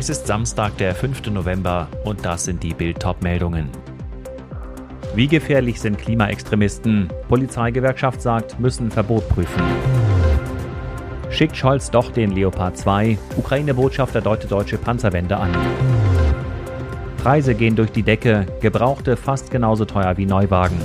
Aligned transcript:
Es 0.00 0.08
ist 0.08 0.28
Samstag, 0.28 0.76
der 0.76 0.94
5. 0.94 1.28
November 1.30 1.88
und 2.04 2.24
das 2.24 2.44
sind 2.44 2.62
die 2.62 2.72
Bild 2.72 3.04
meldungen 3.20 3.68
Wie 5.16 5.26
gefährlich 5.26 5.80
sind 5.80 5.98
Klimaextremisten? 5.98 7.08
Polizeigewerkschaft 7.28 8.22
sagt, 8.22 8.60
müssen 8.60 8.92
Verbot 8.92 9.28
prüfen. 9.28 9.60
Schickt 11.30 11.56
Scholz 11.56 11.90
doch 11.90 12.12
den 12.12 12.30
Leopard 12.30 12.78
2? 12.78 13.18
Ukraine-Botschafter 13.38 14.20
deutet 14.20 14.52
deutsche 14.52 14.78
Panzerwende 14.78 15.36
an. 15.36 15.50
Preise 17.16 17.56
gehen 17.56 17.74
durch 17.74 17.90
die 17.90 18.04
Decke, 18.04 18.46
Gebrauchte 18.60 19.16
fast 19.16 19.50
genauso 19.50 19.84
teuer 19.84 20.16
wie 20.16 20.26
Neuwagen. 20.26 20.80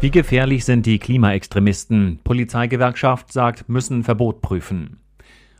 Wie 0.00 0.12
gefährlich 0.12 0.64
sind 0.64 0.86
die 0.86 1.00
Klimaextremisten? 1.00 2.20
Polizeigewerkschaft 2.22 3.32
sagt, 3.32 3.68
müssen 3.68 4.04
Verbot 4.04 4.40
prüfen. 4.40 5.00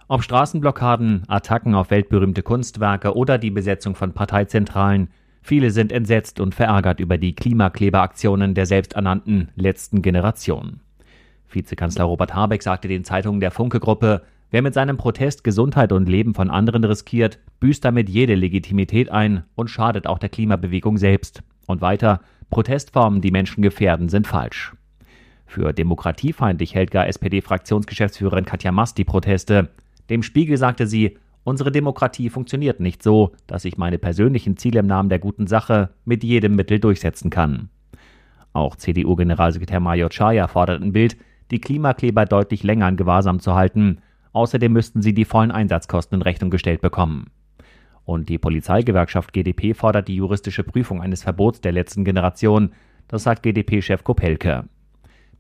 Ob 0.09 0.23
Straßenblockaden, 0.23 1.25
Attacken 1.27 1.75
auf 1.75 1.91
weltberühmte 1.91 2.45
Kunstwerke 2.45 3.17
oder 3.17 3.39
die 3.39 3.51
Besetzung 3.51 3.97
von 3.97 4.13
Parteizentralen, 4.13 5.09
viele 5.43 5.73
sind 5.73 5.91
entsetzt 5.91 6.39
und 6.39 6.55
verärgert 6.55 7.01
über 7.01 7.19
die 7.19 7.35
Klimakleberaktionen 7.35 8.55
der 8.55 8.67
selbsternannten 8.67 9.49
letzten 9.57 10.03
Generation. 10.03 10.79
Vizekanzler 11.51 12.05
Robert 12.05 12.37
Habeck 12.37 12.63
sagte 12.63 12.87
den 12.87 13.03
Zeitungen 13.03 13.41
der 13.41 13.51
Funke-Gruppe, 13.51 14.23
wer 14.53 14.63
mit 14.63 14.75
seinem 14.75 14.97
Protest 14.97 15.43
Gesundheit 15.43 15.91
und 15.91 16.09
Leben 16.09 16.35
von 16.35 16.51
anderen 16.51 16.85
riskiert, 16.85 17.41
büßt 17.59 17.85
damit 17.85 18.09
jede 18.09 18.37
Legitimität 18.37 19.11
ein 19.11 19.43
und 19.57 19.71
schadet 19.71 20.07
auch 20.07 20.21
der 20.21 20.29
Klimabewegung 20.29 20.99
selbst. 20.99 21.43
Und 21.67 21.81
weiter, 21.81 22.21
Protestformen, 22.51 23.23
die 23.23 23.33
Menschen 23.33 23.61
gefährden, 23.61 24.09
sind 24.09 24.29
falsch. 24.29 24.73
Für 25.47 25.73
demokratiefeindlich 25.73 26.77
hält 26.77 26.93
gar 26.93 27.09
SPD-Fraktionsgeschäftsführerin 27.09 28.45
Katja 28.45 28.71
Mass 28.71 28.95
die 28.95 29.05
Proteste. 29.05 29.71
Dem 30.11 30.23
Spiegel 30.23 30.57
sagte 30.57 30.87
sie, 30.87 31.19
unsere 31.45 31.73
Demokratie 31.73 32.31
funktioniert 32.31 32.81
nicht 32.81 33.03
so, 33.03 33.33
dass 33.47 33.65
ich 33.65 33.77
meine 33.77 33.99
persönlichen 33.99 34.57
Ziele 34.57 34.81
im 34.81 34.87
Namen 34.87 35.09
der 35.09 35.19
guten 35.19 35.47
Sache 35.47 35.91
mit 36.05 36.25
jedem 36.25 36.55
Mittel 36.55 36.79
durchsetzen 36.79 37.31
kann. 37.31 37.71
Auch 38.53 38.77
CDU-Generalsekretär 38.77 39.81
Major 39.81 40.09
Chaya 40.09 40.49
fordert 40.49 40.83
ein 40.83 40.93
Bild, 40.93 41.17
die 41.51 41.61
Klimakleber 41.61 42.25
deutlich 42.25 42.63
länger 42.63 42.89
in 42.89 42.97
Gewahrsam 42.97 43.41
zu 43.41 43.55
halten. 43.55 43.99
Außerdem 44.33 44.73
müssten 44.73 45.03
sie 45.03 45.15
die 45.15 45.25
vollen 45.25 45.51
Einsatzkosten 45.51 46.17
in 46.17 46.23
Rechnung 46.23 46.51
gestellt 46.51 46.81
bekommen. 46.81 47.31
Und 48.05 48.29
die 48.29 48.39
Polizeigewerkschaft 48.39 49.33
GdP 49.33 49.75
fordert 49.75 50.09
die 50.09 50.17
juristische 50.17 50.63
Prüfung 50.63 51.03
eines 51.03 51.25
Verbots 51.25 51.61
der 51.61 51.73
letzten 51.73 52.05
Generation. 52.05 52.73
Das 53.09 53.25
sagt 53.25 53.43
GdP-Chef 53.43 54.05
Kopelke. 54.05 54.65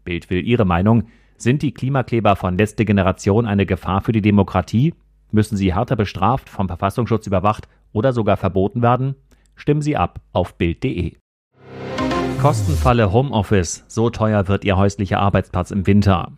Bild 0.04 0.30
will 0.30 0.46
ihre 0.46 0.64
Meinung. 0.64 1.04
Sind 1.38 1.60
die 1.60 1.72
Klimakleber 1.72 2.34
von 2.34 2.56
letzter 2.56 2.86
Generation 2.86 3.46
eine 3.46 3.66
Gefahr 3.66 4.00
für 4.00 4.12
die 4.12 4.22
Demokratie? 4.22 4.94
Müssen 5.30 5.56
sie 5.56 5.74
härter 5.74 5.94
bestraft, 5.94 6.48
vom 6.48 6.66
Verfassungsschutz 6.66 7.26
überwacht 7.26 7.68
oder 7.92 8.14
sogar 8.14 8.38
verboten 8.38 8.80
werden? 8.80 9.16
Stimmen 9.54 9.82
Sie 9.82 9.96
ab 9.96 10.20
auf 10.32 10.56
Bild.de. 10.56 11.16
Kostenfalle 12.40 13.12
Homeoffice. 13.12 13.84
So 13.86 14.08
teuer 14.08 14.48
wird 14.48 14.64
Ihr 14.64 14.76
häuslicher 14.76 15.18
Arbeitsplatz 15.20 15.70
im 15.70 15.86
Winter. 15.86 16.32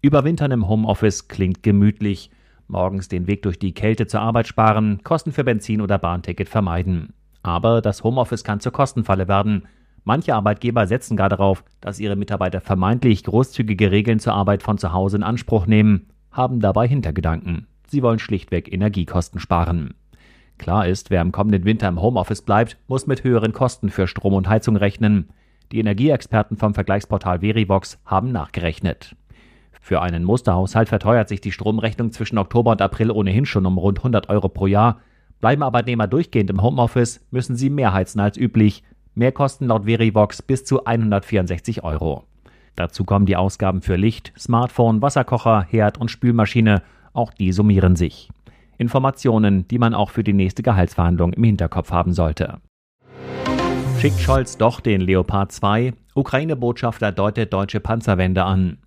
Überwintern 0.00 0.50
im 0.50 0.68
Homeoffice 0.68 1.28
klingt 1.28 1.62
gemütlich 1.62 2.30
morgens 2.66 3.08
den 3.08 3.28
Weg 3.28 3.42
durch 3.42 3.58
die 3.58 3.74
Kälte 3.74 4.06
zur 4.08 4.20
Arbeit 4.20 4.48
sparen, 4.48 5.02
Kosten 5.04 5.30
für 5.30 5.44
Benzin 5.44 5.80
oder 5.80 5.98
Bahnticket 5.98 6.48
vermeiden. 6.48 7.12
Aber 7.42 7.80
das 7.80 8.02
Homeoffice 8.02 8.44
kann 8.44 8.60
zur 8.60 8.72
Kostenfalle 8.72 9.28
werden. 9.28 9.68
Manche 10.04 10.34
Arbeitgeber 10.34 10.86
setzen 10.86 11.16
gar 11.16 11.28
darauf, 11.28 11.62
dass 11.80 12.00
ihre 12.00 12.16
Mitarbeiter 12.16 12.60
vermeintlich 12.60 13.22
großzügige 13.22 13.90
Regeln 13.92 14.18
zur 14.18 14.34
Arbeit 14.34 14.62
von 14.62 14.78
zu 14.78 14.92
Hause 14.92 15.18
in 15.18 15.22
Anspruch 15.22 15.66
nehmen, 15.66 16.08
haben 16.32 16.60
dabei 16.60 16.88
Hintergedanken. 16.88 17.66
Sie 17.86 18.02
wollen 18.02 18.18
schlichtweg 18.18 18.72
Energiekosten 18.72 19.38
sparen. 19.38 19.94
Klar 20.58 20.86
ist, 20.86 21.10
wer 21.10 21.22
im 21.22 21.32
kommenden 21.32 21.64
Winter 21.64 21.88
im 21.88 22.00
Homeoffice 22.00 22.42
bleibt, 22.42 22.78
muss 22.88 23.06
mit 23.06 23.24
höheren 23.24 23.52
Kosten 23.52 23.90
für 23.90 24.06
Strom 24.06 24.34
und 24.34 24.48
Heizung 24.48 24.76
rechnen. 24.76 25.28
Die 25.70 25.78
Energieexperten 25.78 26.56
vom 26.56 26.74
Vergleichsportal 26.74 27.40
Verivox 27.40 27.98
haben 28.04 28.32
nachgerechnet. 28.32 29.16
Für 29.80 30.00
einen 30.02 30.24
Musterhaushalt 30.24 30.88
verteuert 30.88 31.28
sich 31.28 31.40
die 31.40 31.50
Stromrechnung 31.52 32.12
zwischen 32.12 32.38
Oktober 32.38 32.72
und 32.72 32.82
April 32.82 33.10
ohnehin 33.10 33.46
schon 33.46 33.66
um 33.66 33.78
rund 33.78 33.98
100 33.98 34.28
Euro 34.28 34.48
pro 34.48 34.66
Jahr. 34.66 35.00
Bleiben 35.40 35.62
Arbeitnehmer 35.62 36.06
durchgehend 36.06 36.50
im 36.50 36.62
Homeoffice, 36.62 37.26
müssen 37.30 37.56
sie 37.56 37.68
mehr 37.68 37.92
heizen 37.92 38.20
als 38.20 38.36
üblich. 38.36 38.84
Mehr 39.14 39.32
kosten 39.32 39.66
laut 39.66 39.84
Verivox 39.84 40.40
bis 40.40 40.64
zu 40.64 40.84
164 40.84 41.84
Euro. 41.84 42.24
Dazu 42.76 43.04
kommen 43.04 43.26
die 43.26 43.36
Ausgaben 43.36 43.82
für 43.82 43.96
Licht, 43.96 44.32
Smartphone, 44.38 45.02
Wasserkocher, 45.02 45.66
Herd 45.68 45.98
und 45.98 46.10
Spülmaschine. 46.10 46.82
Auch 47.12 47.32
die 47.32 47.52
summieren 47.52 47.94
sich. 47.94 48.30
Informationen, 48.78 49.68
die 49.68 49.78
man 49.78 49.94
auch 49.94 50.10
für 50.10 50.24
die 50.24 50.32
nächste 50.32 50.62
Gehaltsverhandlung 50.62 51.34
im 51.34 51.44
Hinterkopf 51.44 51.90
haben 51.90 52.14
sollte. 52.14 52.60
Schickt 53.98 54.18
Scholz 54.18 54.56
doch 54.56 54.80
den 54.80 55.02
Leopard 55.02 55.52
2? 55.52 55.92
Ukraine-Botschafter 56.14 57.12
deutet 57.12 57.52
deutsche 57.52 57.80
Panzerwende 57.80 58.44
an. 58.44 58.78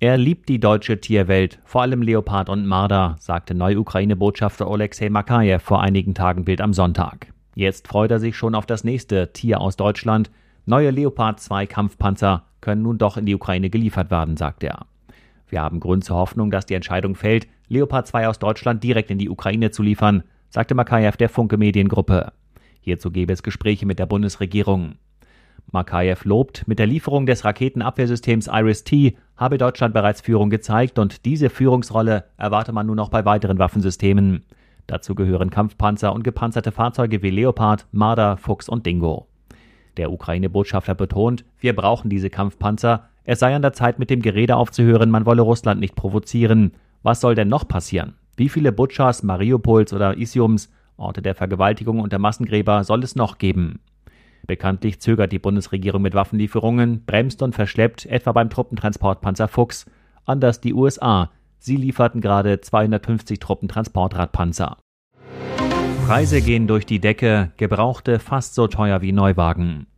Er 0.00 0.18
liebt 0.18 0.48
die 0.48 0.60
deutsche 0.60 1.00
Tierwelt, 1.00 1.60
vor 1.64 1.82
allem 1.82 2.02
Leopard 2.02 2.50
und 2.50 2.66
Marder, 2.66 3.16
sagte 3.18 3.54
Neu-Ukraine-Botschafter 3.54 4.68
Oleksiy 4.68 5.08
Makajew 5.08 5.60
vor 5.60 5.80
einigen 5.80 6.14
Tagen 6.14 6.44
Bild 6.44 6.60
am 6.60 6.74
Sonntag. 6.74 7.28
Jetzt 7.56 7.88
freut 7.88 8.10
er 8.10 8.20
sich 8.20 8.36
schon 8.36 8.54
auf 8.54 8.66
das 8.66 8.84
nächste 8.84 9.32
Tier 9.32 9.62
aus 9.62 9.76
Deutschland. 9.76 10.30
Neue 10.66 10.90
Leopard 10.90 11.40
2 11.40 11.64
Kampfpanzer 11.66 12.44
können 12.60 12.82
nun 12.82 12.98
doch 12.98 13.16
in 13.16 13.24
die 13.24 13.34
Ukraine 13.34 13.70
geliefert 13.70 14.10
werden, 14.10 14.36
sagt 14.36 14.62
er. 14.62 14.84
Wir 15.48 15.62
haben 15.62 15.80
Grund 15.80 16.04
zur 16.04 16.16
Hoffnung, 16.16 16.50
dass 16.50 16.66
die 16.66 16.74
Entscheidung 16.74 17.14
fällt, 17.14 17.48
Leopard 17.68 18.06
2 18.06 18.28
aus 18.28 18.38
Deutschland 18.38 18.84
direkt 18.84 19.10
in 19.10 19.16
die 19.16 19.30
Ukraine 19.30 19.70
zu 19.70 19.82
liefern, 19.82 20.22
sagte 20.50 20.74
Makajew 20.74 21.16
der 21.18 21.30
Funke 21.30 21.56
Mediengruppe. 21.56 22.34
Hierzu 22.82 23.10
gebe 23.10 23.32
es 23.32 23.42
Gespräche 23.42 23.86
mit 23.86 23.98
der 23.98 24.06
Bundesregierung. 24.06 24.96
Makajew 25.72 26.18
lobt, 26.24 26.68
mit 26.68 26.78
der 26.78 26.86
Lieferung 26.86 27.24
des 27.24 27.46
Raketenabwehrsystems 27.46 28.48
Iris-T 28.52 29.16
habe 29.34 29.56
Deutschland 29.56 29.94
bereits 29.94 30.20
Führung 30.20 30.50
gezeigt 30.50 30.98
und 30.98 31.24
diese 31.24 31.48
Führungsrolle 31.48 32.24
erwarte 32.36 32.72
man 32.72 32.86
nun 32.86 32.98
auch 32.98 33.08
bei 33.08 33.24
weiteren 33.24 33.58
Waffensystemen. 33.58 34.44
Dazu 34.86 35.14
gehören 35.14 35.50
Kampfpanzer 35.50 36.12
und 36.12 36.22
gepanzerte 36.22 36.72
Fahrzeuge 36.72 37.22
wie 37.22 37.30
Leopard, 37.30 37.86
Marder, 37.92 38.36
Fuchs 38.36 38.68
und 38.68 38.86
Dingo. 38.86 39.26
Der 39.96 40.12
Ukraine-Botschafter 40.12 40.94
betont, 40.94 41.44
wir 41.58 41.74
brauchen 41.74 42.10
diese 42.10 42.30
Kampfpanzer. 42.30 43.08
Es 43.24 43.40
sei 43.40 43.54
an 43.54 43.62
der 43.62 43.72
Zeit, 43.72 43.98
mit 43.98 44.10
dem 44.10 44.22
Gerede 44.22 44.56
aufzuhören, 44.56 45.10
man 45.10 45.26
wolle 45.26 45.42
Russland 45.42 45.80
nicht 45.80 45.96
provozieren. 45.96 46.72
Was 47.02 47.20
soll 47.20 47.34
denn 47.34 47.48
noch 47.48 47.66
passieren? 47.66 48.14
Wie 48.36 48.48
viele 48.48 48.72
Butchers, 48.72 49.22
Mariupols 49.22 49.92
oder 49.92 50.16
Isiums, 50.16 50.70
Orte 50.96 51.22
der 51.22 51.34
Vergewaltigung 51.34 52.00
und 52.00 52.12
der 52.12 52.18
Massengräber, 52.18 52.84
soll 52.84 53.02
es 53.02 53.16
noch 53.16 53.38
geben? 53.38 53.80
Bekanntlich 54.46 55.00
zögert 55.00 55.32
die 55.32 55.38
Bundesregierung 55.38 56.02
mit 56.02 56.14
Waffenlieferungen, 56.14 57.04
bremst 57.04 57.42
und 57.42 57.54
verschleppt, 57.54 58.06
etwa 58.06 58.32
beim 58.32 58.50
Truppentransportpanzer 58.50 59.48
Fuchs. 59.48 59.86
Anders 60.24 60.60
die 60.60 60.74
USA. 60.74 61.30
Sie 61.58 61.76
lieferten 61.76 62.20
gerade 62.20 62.60
250 62.60 63.40
Truppentransportradpanzer. 63.40 64.76
Preise 66.06 66.40
gehen 66.40 66.68
durch 66.68 66.86
die 66.86 67.00
Decke, 67.00 67.50
Gebrauchte 67.56 68.20
fast 68.20 68.54
so 68.54 68.68
teuer 68.68 69.02
wie 69.02 69.10
Neuwagen. 69.10 69.88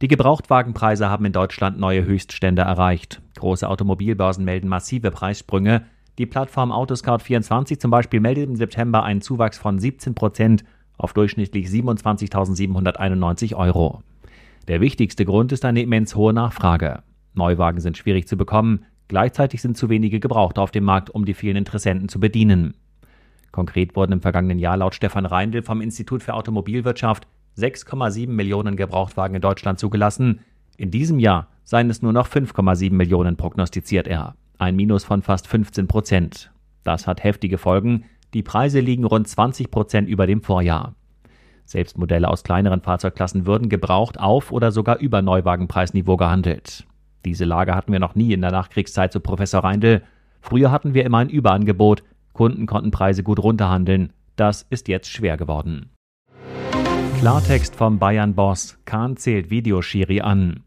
Die 0.00 0.06
Gebrauchtwagenpreise 0.06 1.10
haben 1.10 1.24
in 1.24 1.32
Deutschland 1.32 1.80
neue 1.80 2.04
Höchststände 2.04 2.62
erreicht. 2.62 3.20
Große 3.36 3.68
Automobilbörsen 3.68 4.44
melden 4.44 4.68
massive 4.68 5.10
Preissprünge. 5.10 5.82
Die 6.18 6.26
Plattform 6.26 6.70
Autoscout24 6.70 7.80
zum 7.80 7.90
Beispiel 7.90 8.20
meldet 8.20 8.48
im 8.48 8.54
September 8.54 9.02
einen 9.02 9.20
Zuwachs 9.20 9.58
von 9.58 9.80
17 9.80 10.14
Prozent 10.14 10.64
auf 10.96 11.12
durchschnittlich 11.12 11.66
27.791 11.66 13.56
Euro. 13.56 14.04
Der 14.68 14.80
wichtigste 14.80 15.24
Grund 15.24 15.50
ist 15.50 15.64
eine 15.64 15.82
immens 15.82 16.14
hohe 16.14 16.34
Nachfrage. 16.34 17.02
Neuwagen 17.34 17.80
sind 17.80 17.96
schwierig 17.96 18.28
zu 18.28 18.36
bekommen, 18.36 18.84
Gleichzeitig 19.08 19.62
sind 19.62 19.76
zu 19.76 19.88
wenige 19.88 20.18
Gebrauchte 20.18 20.60
auf 20.60 20.72
dem 20.72 20.84
Markt, 20.84 21.10
um 21.10 21.24
die 21.24 21.34
vielen 21.34 21.56
Interessenten 21.56 22.08
zu 22.08 22.18
bedienen. 22.18 22.74
Konkret 23.56 23.96
wurden 23.96 24.12
im 24.12 24.20
vergangenen 24.20 24.58
Jahr 24.58 24.76
laut 24.76 24.94
Stefan 24.94 25.24
Reindl 25.24 25.62
vom 25.62 25.80
Institut 25.80 26.22
für 26.22 26.34
Automobilwirtschaft 26.34 27.26
6,7 27.56 28.28
Millionen 28.28 28.76
Gebrauchtwagen 28.76 29.34
in 29.34 29.40
Deutschland 29.40 29.78
zugelassen. 29.78 30.40
In 30.76 30.90
diesem 30.90 31.18
Jahr 31.18 31.48
seien 31.64 31.88
es 31.88 32.02
nur 32.02 32.12
noch 32.12 32.28
5,7 32.28 32.92
Millionen, 32.92 33.38
prognostiziert 33.38 34.08
er. 34.08 34.34
Ein 34.58 34.76
Minus 34.76 35.04
von 35.04 35.22
fast 35.22 35.46
15 35.48 35.88
Prozent. 35.88 36.50
Das 36.84 37.06
hat 37.06 37.24
heftige 37.24 37.56
Folgen. 37.56 38.04
Die 38.34 38.42
Preise 38.42 38.80
liegen 38.80 39.04
rund 39.06 39.26
20 39.26 39.70
Prozent 39.70 40.06
über 40.06 40.26
dem 40.26 40.42
Vorjahr. 40.42 40.94
Selbst 41.64 41.96
Modelle 41.96 42.28
aus 42.28 42.44
kleineren 42.44 42.82
Fahrzeugklassen 42.82 43.46
würden 43.46 43.70
gebraucht 43.70 44.20
auf 44.20 44.52
oder 44.52 44.70
sogar 44.70 44.98
über 44.98 45.22
Neuwagenpreisniveau 45.22 46.18
gehandelt. 46.18 46.84
Diese 47.24 47.46
Lage 47.46 47.74
hatten 47.74 47.90
wir 47.90 48.00
noch 48.00 48.16
nie 48.16 48.34
in 48.34 48.42
der 48.42 48.52
Nachkriegszeit, 48.52 49.14
so 49.14 49.20
Professor 49.20 49.64
Reindl. 49.64 50.02
Früher 50.42 50.70
hatten 50.70 50.92
wir 50.92 51.06
immer 51.06 51.18
ein 51.18 51.30
Überangebot, 51.30 52.02
Kunden 52.36 52.66
konnten 52.66 52.90
Preise 52.90 53.22
gut 53.22 53.38
runterhandeln. 53.38 54.12
Das 54.36 54.66
ist 54.68 54.88
jetzt 54.88 55.10
schwer 55.10 55.38
geworden. 55.38 55.88
Klartext 57.18 57.74
vom 57.74 57.98
Bayern-Boss. 57.98 58.78
Kahn 58.84 59.16
zählt 59.16 59.48
Videoschiri 59.48 60.20
an. 60.20 60.62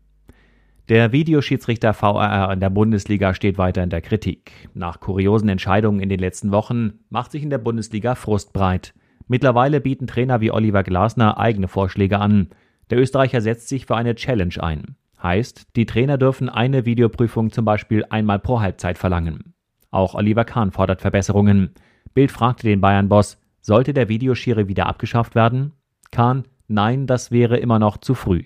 Der 0.89 1.11
Videoschiedsrichter 1.11 1.93
VRR 1.93 2.51
in 2.51 2.59
der 2.59 2.71
Bundesliga 2.71 3.35
steht 3.35 3.59
weiter 3.59 3.83
in 3.83 3.91
der 3.91 4.01
Kritik. 4.01 4.51
Nach 4.73 4.99
kuriosen 4.99 5.47
Entscheidungen 5.47 5.99
in 5.99 6.09
den 6.09 6.19
letzten 6.19 6.51
Wochen 6.51 6.93
macht 7.11 7.31
sich 7.31 7.43
in 7.43 7.51
der 7.51 7.59
Bundesliga 7.59 8.15
Frust 8.15 8.51
breit. 8.51 8.95
Mittlerweile 9.27 9.79
bieten 9.79 10.07
Trainer 10.07 10.41
wie 10.41 10.49
Oliver 10.49 10.81
Glasner 10.81 11.37
eigene 11.37 11.67
Vorschläge 11.67 12.17
an. 12.17 12.49
Der 12.89 12.97
Österreicher 12.97 13.41
setzt 13.41 13.69
sich 13.69 13.85
für 13.85 13.95
eine 13.95 14.15
Challenge 14.15 14.55
ein. 14.59 14.95
Heißt, 15.21 15.67
die 15.75 15.85
Trainer 15.85 16.17
dürfen 16.17 16.49
eine 16.49 16.85
Videoprüfung 16.85 17.51
zum 17.51 17.63
Beispiel 17.63 18.05
einmal 18.09 18.39
pro 18.39 18.59
Halbzeit 18.59 18.97
verlangen. 18.97 19.53
Auch 19.91 20.13
Oliver 20.13 20.45
Kahn 20.45 20.71
fordert 20.71 21.01
Verbesserungen. 21.01 21.71
Bild 22.13 22.31
fragte 22.31 22.67
den 22.67 22.81
Bayern-Boss, 22.81 23.39
sollte 23.61 23.93
der 23.93 24.09
Videoschiri 24.09 24.67
wieder 24.67 24.85
abgeschafft 24.85 25.35
werden? 25.35 25.73
Kahn, 26.11 26.45
nein, 26.67 27.07
das 27.07 27.31
wäre 27.31 27.57
immer 27.57 27.79
noch 27.79 27.97
zu 27.97 28.13
früh. 28.13 28.43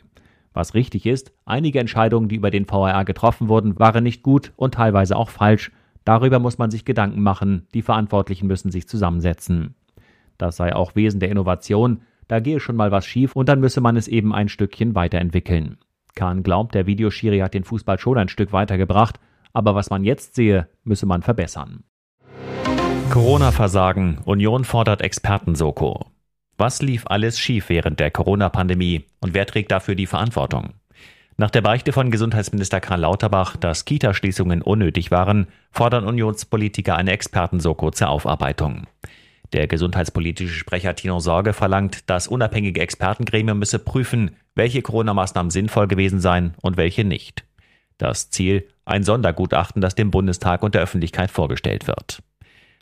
Was 0.53 0.73
richtig 0.73 1.05
ist, 1.05 1.33
einige 1.45 1.79
Entscheidungen, 1.79 2.29
die 2.29 2.35
über 2.35 2.51
den 2.51 2.69
VAR 2.69 3.05
getroffen 3.05 3.49
wurden, 3.49 3.79
waren 3.79 4.03
nicht 4.03 4.23
gut 4.23 4.51
und 4.55 4.75
teilweise 4.75 5.17
auch 5.17 5.29
falsch. 5.29 5.71
Darüber 6.05 6.39
muss 6.39 6.57
man 6.57 6.69
sich 6.69 6.85
Gedanken 6.85 7.23
machen, 7.23 7.67
die 7.73 7.81
Verantwortlichen 7.81 8.47
müssen 8.47 8.71
sich 8.71 8.87
zusammensetzen. 8.87 9.75
Das 10.37 10.57
sei 10.57 10.75
auch 10.75 10.95
Wesen 10.95 11.19
der 11.19 11.29
Innovation, 11.29 12.01
da 12.27 12.39
gehe 12.39 12.59
schon 12.59 12.75
mal 12.75 12.91
was 12.91 13.05
schief 13.05 13.35
und 13.35 13.49
dann 13.49 13.59
müsse 13.59 13.81
man 13.81 13.95
es 13.95 14.07
eben 14.07 14.33
ein 14.33 14.49
Stückchen 14.49 14.95
weiterentwickeln. 14.95 15.77
Kahn 16.15 16.43
glaubt, 16.43 16.75
der 16.75 16.85
Videoschiri 16.85 17.39
hat 17.39 17.53
den 17.53 17.63
Fußball 17.63 17.99
schon 17.99 18.17
ein 18.17 18.29
Stück 18.29 18.53
weitergebracht, 18.53 19.19
aber 19.53 19.75
was 19.75 19.89
man 19.89 20.03
jetzt 20.03 20.35
sehe, 20.35 20.67
müsse 20.83 21.05
man 21.05 21.21
verbessern. 21.21 21.83
Corona-Versagen. 23.09 24.17
Union 24.25 24.65
fordert 24.65 25.01
Experten-Soko. 25.01 26.07
Was 26.57 26.81
lief 26.81 27.05
alles 27.07 27.39
schief 27.39 27.69
während 27.69 27.99
der 27.99 28.11
Corona-Pandemie 28.11 29.05
und 29.19 29.33
wer 29.33 29.45
trägt 29.45 29.71
dafür 29.71 29.95
die 29.95 30.07
Verantwortung? 30.07 30.73
Nach 31.37 31.49
der 31.49 31.61
Beichte 31.61 31.93
von 31.93 32.11
Gesundheitsminister 32.11 32.79
Karl 32.79 33.01
Lauterbach, 33.01 33.57
dass 33.57 33.85
Kita-Schließungen 33.85 34.61
unnötig 34.61 35.09
waren, 35.09 35.47
fordern 35.71 36.05
Unionspolitiker 36.05 36.95
eine 36.95 37.11
Experten-Soko 37.11 37.91
zur 37.91 38.09
Aufarbeitung. 38.09 38.87
Der 39.51 39.67
gesundheitspolitische 39.67 40.55
Sprecher 40.55 40.95
Tino 40.95 41.19
Sorge 41.19 41.53
verlangt, 41.53 42.09
das 42.09 42.27
unabhängige 42.27 42.81
Expertengremium 42.81 43.59
müsse 43.59 43.79
prüfen, 43.79 44.35
welche 44.55 44.81
Corona-Maßnahmen 44.81 45.51
sinnvoll 45.51 45.87
gewesen 45.87 46.19
seien 46.19 46.53
und 46.61 46.77
welche 46.77 47.03
nicht. 47.03 47.45
Das 48.03 48.29
Ziel, 48.29 48.67
ein 48.83 49.03
Sondergutachten, 49.03 49.81
das 49.81 49.95
dem 49.95 50.11
Bundestag 50.11 50.61
und 50.61 50.75
der 50.75 50.81
Öffentlichkeit 50.81 51.31
vorgestellt 51.31 51.87
wird. 51.87 52.21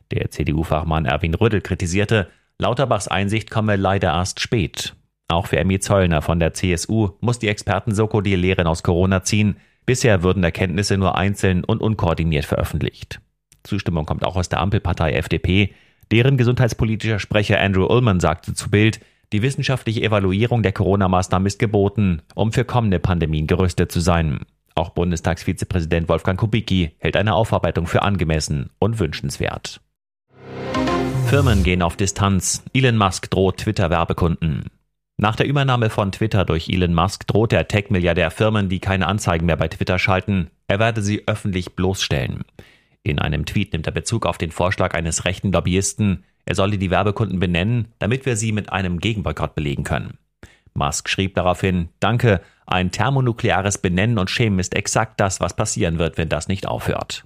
Der 0.10 0.32
CDU-Fachmann 0.32 1.06
Erwin 1.06 1.36
Rüddel 1.36 1.62
kritisierte, 1.62 2.28
Lauterbachs 2.58 3.08
Einsicht 3.08 3.52
komme 3.52 3.76
leider 3.76 4.14
erst 4.14 4.40
spät. 4.40 4.96
Auch 5.28 5.46
für 5.46 5.60
Emmy 5.60 5.80
Zollner 5.80 6.24
von 6.24 6.40
der 6.40 6.56
CSU 6.56 7.12
muss 7.20 7.38
die 7.38 7.50
Experten-Soko 7.50 8.22
die 8.22 8.36
Lehren 8.36 8.66
aus 8.66 8.82
Corona 8.82 9.22
ziehen. 9.22 9.58
Bisher 9.86 10.24
würden 10.24 10.44
Erkenntnisse 10.44 10.98
nur 10.98 11.16
einzeln 11.16 11.64
und 11.66 11.82
unkoordiniert 11.82 12.46
veröffentlicht. 12.46 13.22
Zustimmung 13.62 14.08
kommt 14.08 14.26
auch 14.26 14.38
aus 14.38 14.50
der 14.50 14.60
Ampelpartei 14.60 15.14
FDP. 15.14 15.76
Deren 16.10 16.36
gesundheitspolitischer 16.36 17.20
Sprecher 17.20 17.60
Andrew 17.60 17.86
Ullman 17.86 18.20
sagte 18.20 18.56
zu 18.56 18.72
Bild, 18.72 19.00
die 19.34 19.44
wissenschaftliche 19.44 20.02
Evaluierung 20.02 20.64
der 20.64 20.72
Corona-Maßnahmen 20.72 21.46
ist 21.46 21.60
geboten, 21.60 22.24
um 22.34 22.52
für 22.52 22.66
kommende 22.66 22.98
Pandemien 22.98 23.46
gerüstet 23.46 23.92
zu 23.92 24.00
sein. 24.00 24.40
Auch 24.82 24.90
Bundestagsvizepräsident 24.90 26.10
Wolfgang 26.10 26.40
Kubicki 26.40 26.96
hält 26.98 27.16
eine 27.16 27.36
Aufarbeitung 27.36 27.86
für 27.86 28.02
angemessen 28.02 28.72
und 28.80 28.98
wünschenswert. 28.98 29.80
Firmen 31.28 31.62
gehen 31.62 31.84
auf 31.84 31.98
Distanz. 31.98 32.64
Elon 32.74 32.98
Musk 32.98 33.30
droht 33.30 33.58
Twitter-Werbekunden. 33.58 34.72
Nach 35.18 35.36
der 35.36 35.46
Übernahme 35.46 35.92
von 35.92 36.12
Twitter 36.12 36.46
durch 36.46 36.68
Elon 36.68 36.96
Musk 36.96 37.28
droht 37.28 37.52
der 37.52 37.68
Tech-Milliardär 37.68 38.32
Firmen, 38.32 38.70
die 38.70 38.80
keine 38.80 39.06
Anzeigen 39.06 39.46
mehr 39.46 39.56
bei 39.56 39.68
Twitter 39.68 40.00
schalten, 40.00 40.50
er 40.68 40.80
werde 40.80 41.04
sie 41.04 41.28
öffentlich 41.28 41.76
bloßstellen. 41.76 42.42
In 43.04 43.20
einem 43.20 43.46
Tweet 43.46 43.74
nimmt 43.74 43.86
er 43.86 43.94
Bezug 43.94 44.26
auf 44.26 44.40
den 44.40 44.50
Vorschlag 44.50 44.96
eines 44.96 45.26
rechten 45.26 45.52
Lobbyisten, 45.52 46.24
er 46.46 46.56
solle 46.56 46.80
die 46.80 46.90
Werbekunden 46.90 47.40
benennen, 47.40 47.90
damit 48.00 48.26
wir 48.26 48.36
sie 48.36 48.52
mit 48.52 48.74
einem 48.74 49.00
Gegenboykott 49.00 49.54
belegen 49.54 49.84
können. 49.84 50.18
Musk 50.74 51.08
schrieb 51.08 51.36
daraufhin, 51.36 51.90
Danke, 52.00 52.42
ein 52.72 52.92
thermonukleares 52.92 53.78
Benennen 53.78 54.18
und 54.18 54.30
Schämen 54.30 54.60
ist 54.60 54.76
exakt 54.76 55.20
das, 55.20 55.40
was 55.40 55.56
passieren 55.56 56.00
wird, 56.00 56.18
wenn 56.18 56.30
das 56.30 56.48
nicht 56.48 56.68
aufhört. 56.68 57.26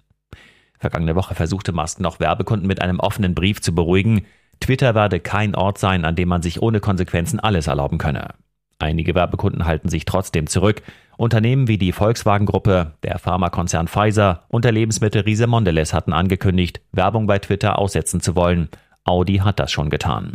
Vergangene 0.79 1.15
Woche 1.15 1.35
versuchte 1.35 1.71
Musk 1.71 1.99
noch 1.99 2.19
Werbekunden 2.19 2.67
mit 2.67 2.81
einem 2.81 2.99
offenen 2.99 3.33
Brief 3.33 3.61
zu 3.61 3.73
beruhigen. 3.73 4.25
Twitter 4.59 4.95
werde 4.95 5.19
kein 5.19 5.55
Ort 5.55 5.77
sein, 5.77 6.05
an 6.05 6.15
dem 6.15 6.29
man 6.29 6.41
sich 6.41 6.61
ohne 6.61 6.79
Konsequenzen 6.79 7.39
alles 7.39 7.67
erlauben 7.67 7.97
könne. 7.97 8.35
Einige 8.77 9.15
Werbekunden 9.15 9.65
halten 9.65 9.89
sich 9.89 10.05
trotzdem 10.05 10.47
zurück. 10.47 10.81
Unternehmen 11.17 11.67
wie 11.67 11.77
die 11.77 11.93
Volkswagen-Gruppe, 11.93 12.93
der 13.03 13.19
Pharmakonzern 13.19 13.87
Pfizer 13.87 14.43
und 14.49 14.65
der 14.65 14.73
Lebensmittelriese 14.73 15.47
Mondelez 15.47 15.93
hatten 15.93 16.11
angekündigt, 16.11 16.81
Werbung 16.91 17.25
bei 17.25 17.39
Twitter 17.39 17.79
aussetzen 17.79 18.19
zu 18.19 18.35
wollen. 18.35 18.69
Audi 19.05 19.37
hat 19.37 19.59
das 19.59 19.71
schon 19.71 19.89
getan. 19.89 20.33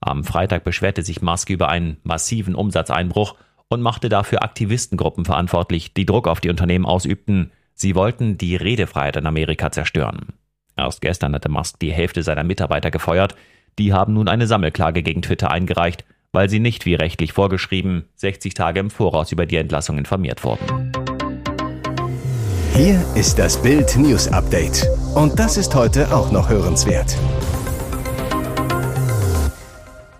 Am 0.00 0.22
Freitag 0.22 0.62
beschwerte 0.62 1.02
sich 1.02 1.20
Musk 1.20 1.50
über 1.50 1.68
einen 1.68 1.96
massiven 2.04 2.54
Umsatzeinbruch 2.54 3.34
und 3.68 3.82
machte 3.82 4.08
dafür 4.08 4.42
Aktivistengruppen 4.42 5.24
verantwortlich, 5.24 5.94
die 5.94 6.06
Druck 6.06 6.28
auf 6.28 6.40
die 6.40 6.50
Unternehmen 6.50 6.86
ausübten. 6.86 7.50
Sie 7.74 7.94
wollten 7.94 8.38
die 8.38 8.56
Redefreiheit 8.56 9.16
in 9.16 9.26
Amerika 9.26 9.70
zerstören. 9.70 10.34
Erst 10.76 11.00
gestern 11.00 11.34
hatte 11.34 11.48
Musk 11.48 11.78
die 11.80 11.92
Hälfte 11.92 12.22
seiner 12.22 12.44
Mitarbeiter 12.44 12.90
gefeuert. 12.90 13.34
Die 13.78 13.92
haben 13.92 14.14
nun 14.14 14.28
eine 14.28 14.46
Sammelklage 14.46 15.02
gegen 15.02 15.22
Twitter 15.22 15.50
eingereicht, 15.50 16.04
weil 16.32 16.48
sie 16.48 16.60
nicht 16.60 16.84
wie 16.86 16.94
rechtlich 16.94 17.32
vorgeschrieben 17.32 18.04
60 18.16 18.54
Tage 18.54 18.80
im 18.80 18.90
Voraus 18.90 19.32
über 19.32 19.46
die 19.46 19.56
Entlassung 19.56 19.98
informiert 19.98 20.44
wurden. 20.44 20.92
Hier 22.74 23.00
ist 23.14 23.38
das 23.38 23.60
Bild 23.62 23.96
News 23.96 24.26
Update. 24.28 24.88
Und 25.14 25.38
das 25.38 25.56
ist 25.56 25.74
heute 25.76 26.12
auch 26.12 26.32
noch 26.32 26.48
hörenswert. 26.48 27.16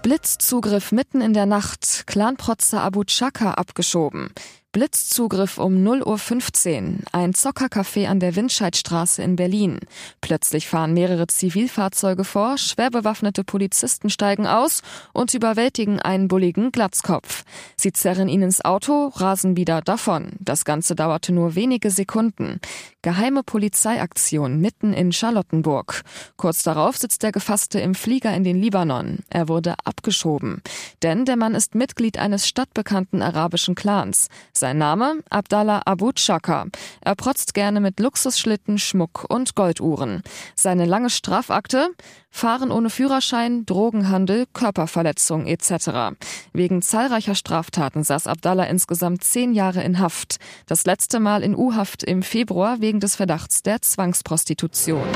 Blitzzugriff 0.04 0.92
mitten 0.92 1.23
in 1.23 1.32
der 1.32 1.46
Nacht. 1.46 2.06
Clanprotzer 2.06 2.82
Abu 2.82 3.04
Chaka 3.04 3.54
abgeschoben. 3.54 4.28
Blitzzugriff 4.75 5.59
um 5.59 5.87
0.15 5.87 6.83
Uhr. 6.83 6.99
Ein 7.12 7.33
Zockercafé 7.33 8.09
an 8.09 8.19
der 8.19 8.35
Windscheidstraße 8.35 9.23
in 9.23 9.37
Berlin. 9.37 9.78
Plötzlich 10.21 10.66
fahren 10.66 10.95
mehrere 10.95 11.28
Zivilfahrzeuge 11.28 12.25
vor, 12.25 12.59
schwer 12.59 12.90
bewaffnete 12.90 13.45
Polizisten 13.45 14.11
steigen 14.11 14.49
aus 14.49 14.83
und 15.12 15.33
überwältigen 15.33 16.00
einen 16.00 16.26
bulligen 16.26 16.73
Glatzkopf. 16.73 17.45
Sie 17.76 17.93
zerren 17.93 18.28
ihn 18.28 18.43
ins 18.43 18.64
Auto, 18.64 19.12
rasen 19.14 19.57
wieder 19.57 19.81
davon. 19.81 20.33
Das 20.40 20.64
Ganze 20.64 20.97
dauerte 20.97 21.33
nur 21.33 21.54
wenige 21.54 21.93
Sekunden. 21.93 22.59
Geheime 23.02 23.45
Polizeiaktion 23.45 24.61
mitten 24.61 24.93
in 24.93 25.12
Charlottenburg. 25.12 26.02
Kurz 26.37 26.64
darauf 26.64 26.97
sitzt 26.97 27.23
der 27.23 27.31
Gefasste 27.31 27.78
im 27.78 27.95
Flieger 27.95 28.35
in 28.35 28.43
den 28.43 28.61
Libanon. 28.61 29.19
Er 29.28 29.49
wurde 29.49 29.76
abgeschoben. 29.85 30.62
Denn 31.04 31.26
der 31.26 31.37
Mann 31.37 31.54
ist 31.54 31.76
Mitglied 31.76 32.19
eines 32.19 32.49
stadtbekannten 32.49 33.23
arabischen 33.23 33.76
Clans. 33.76 34.28
Sein 34.64 34.78
Name? 34.78 35.23
Abdallah 35.28 35.83
Abu 35.85 36.12
Chaka. 36.12 36.68
Er 37.02 37.14
protzt 37.16 37.52
gerne 37.52 37.80
mit 37.80 38.00
Luxusschlitten, 38.00 38.78
Schmuck 38.78 39.26
und 39.28 39.54
Golduhren. 39.54 40.23
Seine 40.54 40.87
lange 40.87 41.11
Strafakte? 41.11 41.90
Fahren 42.30 42.71
ohne 42.71 42.88
Führerschein, 42.88 43.66
Drogenhandel, 43.66 44.47
Körperverletzung 44.54 45.47
etc. 45.47 46.16
Wegen 46.54 46.80
zahlreicher 46.80 47.35
Straftaten 47.35 48.04
saß 48.04 48.26
Abdallah 48.26 48.64
insgesamt 48.64 49.23
zehn 49.23 49.52
Jahre 49.52 49.83
in 49.83 49.99
Haft. 49.99 50.37
Das 50.64 50.87
letzte 50.87 51.21
Mal 51.21 51.42
in 51.42 51.54
U-Haft 51.54 52.02
im 52.02 52.23
Februar 52.23 52.80
wegen 52.80 53.00
des 53.00 53.16
Verdachts 53.16 53.62
der 53.62 53.83
Zwangsprostitution. 53.83 55.06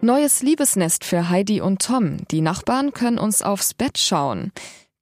Neues 0.00 0.42
Liebesnest 0.42 1.04
für 1.04 1.28
Heidi 1.28 1.60
und 1.60 1.82
Tom. 1.82 2.16
Die 2.32 2.40
Nachbarn 2.40 2.92
können 2.92 3.18
uns 3.18 3.42
aufs 3.42 3.74
Bett 3.74 3.96
schauen. 3.96 4.50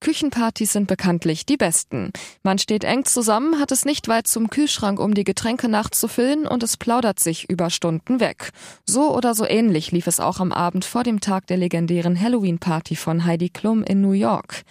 Küchenpartys 0.00 0.72
sind 0.72 0.86
bekanntlich 0.86 1.46
die 1.46 1.56
besten. 1.56 2.12
Man 2.42 2.58
steht 2.58 2.84
eng 2.84 3.04
zusammen, 3.04 3.58
hat 3.58 3.72
es 3.72 3.84
nicht 3.84 4.08
weit 4.08 4.26
zum 4.26 4.50
Kühlschrank, 4.50 5.00
um 5.00 5.14
die 5.14 5.24
Getränke 5.24 5.68
nachzufüllen 5.68 6.46
und 6.46 6.62
es 6.62 6.76
plaudert 6.76 7.18
sich 7.18 7.48
über 7.48 7.70
Stunden 7.70 8.20
weg. 8.20 8.50
So 8.86 9.14
oder 9.14 9.34
so 9.34 9.46
ähnlich 9.46 9.92
lief 9.92 10.06
es 10.06 10.20
auch 10.20 10.38
am 10.38 10.52
Abend 10.52 10.84
vor 10.84 11.02
dem 11.02 11.20
Tag 11.20 11.46
der 11.46 11.56
legendären 11.56 12.20
Halloween-Party 12.20 12.96
von 12.96 13.24
Heidi 13.24 13.48
Klum 13.48 13.82
in 13.82 14.00
New 14.00 14.12
York. 14.12 14.62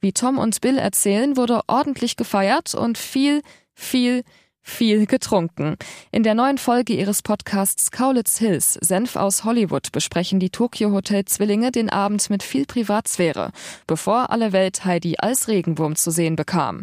Wie 0.00 0.12
Tom 0.12 0.38
und 0.38 0.60
Bill 0.60 0.76
erzählen, 0.76 1.36
wurde 1.36 1.62
ordentlich 1.66 2.16
gefeiert 2.16 2.74
und 2.74 2.98
viel, 2.98 3.42
viel, 3.72 4.22
viel 4.64 5.06
getrunken. 5.06 5.76
In 6.10 6.24
der 6.24 6.34
neuen 6.34 6.58
Folge 6.58 6.94
ihres 6.94 7.22
Podcasts 7.22 7.92
Kaulitz 7.92 8.38
Hills, 8.38 8.72
Senf 8.80 9.14
aus 9.14 9.44
Hollywood, 9.44 9.92
besprechen 9.92 10.40
die 10.40 10.50
Tokyo 10.50 10.90
Hotel 10.90 11.26
Zwillinge 11.26 11.70
den 11.70 11.90
Abend 11.90 12.28
mit 12.30 12.42
viel 12.42 12.64
Privatsphäre, 12.64 13.52
bevor 13.86 14.30
alle 14.30 14.52
Welt 14.52 14.84
Heidi 14.84 15.16
als 15.18 15.46
Regenwurm 15.46 15.94
zu 15.94 16.10
sehen 16.10 16.34
bekam. 16.34 16.82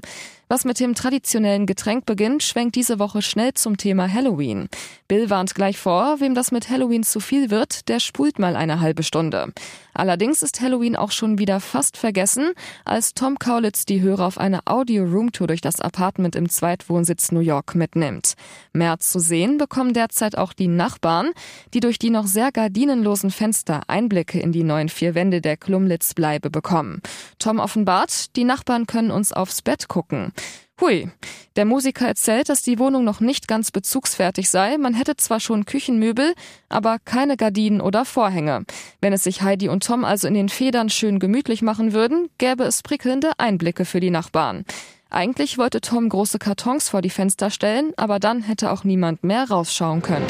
Was 0.51 0.65
mit 0.65 0.81
dem 0.81 0.95
traditionellen 0.95 1.65
Getränk 1.65 2.05
beginnt, 2.05 2.43
schwenkt 2.43 2.75
diese 2.75 2.99
Woche 2.99 3.21
schnell 3.21 3.53
zum 3.53 3.77
Thema 3.77 4.11
Halloween. 4.11 4.67
Bill 5.07 5.29
warnt 5.29 5.55
gleich 5.55 5.77
vor, 5.77 6.19
wem 6.19 6.35
das 6.35 6.51
mit 6.51 6.69
Halloween 6.69 7.03
zu 7.03 7.21
viel 7.21 7.49
wird, 7.49 7.87
der 7.87 8.01
spult 8.01 8.37
mal 8.37 8.57
eine 8.57 8.81
halbe 8.81 9.03
Stunde. 9.03 9.53
Allerdings 9.93 10.41
ist 10.41 10.61
Halloween 10.61 10.95
auch 10.95 11.11
schon 11.11 11.37
wieder 11.37 11.59
fast 11.59 11.97
vergessen, 11.97 12.51
als 12.85 13.13
Tom 13.13 13.39
Kaulitz 13.39 13.85
die 13.85 14.01
Hörer 14.01 14.25
auf 14.25 14.37
eine 14.37 14.61
Audio-Roomtour 14.65 15.47
durch 15.47 15.61
das 15.61 15.79
Apartment 15.79 16.35
im 16.35 16.49
Zweitwohnsitz 16.49 17.31
New 17.31 17.41
York 17.41 17.75
mitnimmt. 17.75 18.35
Mehr 18.73 18.99
zu 18.99 19.19
sehen 19.19 19.57
bekommen 19.57 19.93
derzeit 19.93 20.37
auch 20.37 20.53
die 20.53 20.67
Nachbarn, 20.67 21.31
die 21.73 21.81
durch 21.81 21.99
die 21.99 22.09
noch 22.09 22.25
sehr 22.25 22.51
gardinenlosen 22.51 23.31
Fenster 23.31 23.81
Einblicke 23.87 24.39
in 24.39 24.51
die 24.51 24.63
neuen 24.63 24.89
vier 24.89 25.15
Wände 25.15 25.41
der 25.41 25.57
Klumlitz-Bleibe 25.57 26.49
bekommen. 26.49 27.01
Tom 27.39 27.59
offenbart, 27.59 28.35
die 28.35 28.43
Nachbarn 28.45 28.87
können 28.87 29.11
uns 29.11 29.33
aufs 29.33 29.61
Bett 29.61 29.87
gucken. 29.87 30.33
Hui. 30.79 31.09
Der 31.55 31.65
Musiker 31.65 32.07
erzählt, 32.07 32.49
dass 32.49 32.63
die 32.63 32.79
Wohnung 32.79 33.03
noch 33.03 33.19
nicht 33.19 33.47
ganz 33.47 33.71
bezugsfertig 33.71 34.49
sei. 34.49 34.77
Man 34.77 34.93
hätte 34.93 35.15
zwar 35.17 35.39
schon 35.39 35.65
Küchenmöbel, 35.65 36.33
aber 36.69 36.97
keine 37.03 37.37
Gardinen 37.37 37.81
oder 37.81 38.05
Vorhänge. 38.05 38.65
Wenn 39.01 39.13
es 39.13 39.23
sich 39.23 39.41
Heidi 39.41 39.69
und 39.69 39.85
Tom 39.85 40.05
also 40.05 40.27
in 40.27 40.33
den 40.33 40.49
Federn 40.49 40.89
schön 40.89 41.19
gemütlich 41.19 41.61
machen 41.61 41.93
würden, 41.93 42.29
gäbe 42.37 42.63
es 42.63 42.81
prickelnde 42.83 43.31
Einblicke 43.37 43.85
für 43.85 43.99
die 43.99 44.11
Nachbarn. 44.11 44.65
Eigentlich 45.09 45.57
wollte 45.57 45.81
Tom 45.81 46.07
große 46.07 46.39
Kartons 46.39 46.87
vor 46.87 47.01
die 47.01 47.09
Fenster 47.09 47.49
stellen, 47.49 47.91
aber 47.97 48.17
dann 48.19 48.41
hätte 48.41 48.71
auch 48.71 48.85
niemand 48.85 49.25
mehr 49.25 49.49
rausschauen 49.49 50.01
können. 50.01 50.25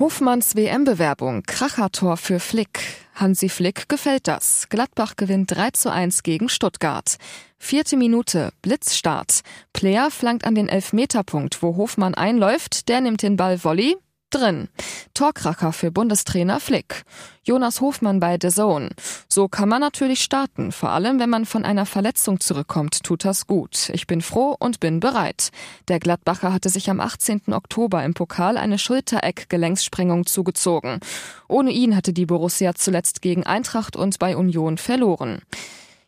Hofmanns 0.00 0.54
WM-Bewerbung, 0.54 1.42
Krachertor 1.42 2.16
für 2.16 2.38
Flick. 2.38 2.78
Hansi 3.16 3.48
Flick 3.48 3.88
gefällt 3.88 4.28
das. 4.28 4.68
Gladbach 4.68 5.16
gewinnt 5.16 5.50
3 5.50 5.70
zu 5.70 5.90
1 5.90 6.22
gegen 6.22 6.48
Stuttgart. 6.48 7.16
Vierte 7.58 7.96
Minute, 7.96 8.52
Blitzstart. 8.62 9.40
Player 9.72 10.12
flankt 10.12 10.44
an 10.44 10.54
den 10.54 10.68
Elfmeterpunkt, 10.68 11.64
wo 11.64 11.74
Hofmann 11.74 12.14
einläuft, 12.14 12.88
der 12.88 13.00
nimmt 13.00 13.22
den 13.22 13.36
Ball 13.36 13.64
Volley, 13.64 13.96
drin. 14.30 14.68
Torkracher 15.14 15.72
für 15.72 15.90
Bundestrainer 15.90 16.60
Flick. 16.60 17.04
Jonas 17.44 17.80
Hofmann 17.80 18.20
bei 18.20 18.38
The 18.40 18.48
Zone. 18.48 18.90
So 19.28 19.48
kann 19.48 19.68
man 19.68 19.80
natürlich 19.80 20.22
starten. 20.22 20.70
Vor 20.72 20.90
allem, 20.90 21.18
wenn 21.18 21.30
man 21.30 21.46
von 21.46 21.64
einer 21.64 21.86
Verletzung 21.86 22.40
zurückkommt, 22.40 23.02
tut 23.02 23.24
das 23.24 23.46
gut. 23.46 23.90
Ich 23.94 24.06
bin 24.06 24.20
froh 24.20 24.54
und 24.58 24.80
bin 24.80 25.00
bereit. 25.00 25.50
Der 25.88 25.98
Gladbacher 25.98 26.52
hatte 26.52 26.68
sich 26.68 26.90
am 26.90 27.00
18. 27.00 27.52
Oktober 27.52 28.04
im 28.04 28.14
Pokal 28.14 28.56
eine 28.56 28.78
Schultereck-Gelenkssprengung 28.78 30.26
zugezogen. 30.26 31.00
Ohne 31.48 31.70
ihn 31.70 31.96
hatte 31.96 32.12
die 32.12 32.26
Borussia 32.26 32.74
zuletzt 32.74 33.22
gegen 33.22 33.44
Eintracht 33.44 33.96
und 33.96 34.18
bei 34.18 34.36
Union 34.36 34.76
verloren. 34.76 35.40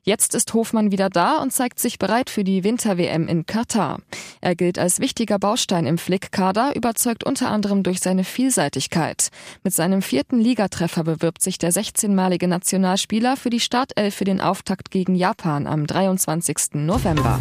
Jetzt 0.02 0.35
ist 0.35 0.54
Hofmann 0.54 0.92
wieder 0.92 1.11
da 1.11 1.42
und 1.42 1.52
zeigt 1.52 1.78
sich 1.78 1.99
bereit 1.99 2.30
für 2.30 2.42
die 2.42 2.64
Winter-WM 2.64 3.28
in 3.28 3.45
Katar. 3.45 3.99
Er 4.40 4.54
gilt 4.54 4.78
als 4.78 4.99
wichtiger 4.99 5.38
Baustein 5.38 5.85
im 5.85 5.99
Flick-Kader, 5.99 6.75
überzeugt 6.75 7.23
unter 7.23 7.50
anderem 7.50 7.83
durch 7.83 8.00
seine 8.00 8.25
Vielseitigkeit. 8.25 9.28
Mit 9.62 9.75
seinem 9.75 10.00
vierten 10.00 10.40
Ligatreffer 10.40 11.04
bewirbt 11.04 11.42
sich 11.42 11.59
der 11.59 11.71
16-malige 11.71 12.49
Nationalspieler 12.49 13.37
für 13.37 13.50
die 13.50 13.61
Startelf 13.61 14.14
für 14.14 14.25
den 14.25 14.40
Auftakt 14.40 14.90
gegen 14.90 15.14
Japan 15.14 15.66
am 15.66 15.87
23. 15.87 16.75
November. 16.75 17.38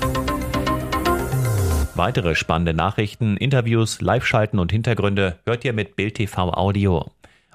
Weitere 1.95 2.35
spannende 2.35 2.73
Nachrichten, 2.73 3.37
Interviews, 3.37 4.01
Live-Schalten 4.01 4.59
und 4.59 4.71
Hintergründe 4.73 5.39
hört 5.45 5.63
ihr 5.63 5.73
mit 5.73 5.95
Bild 5.95 6.15
TV 6.15 6.51
Audio. 6.53 7.05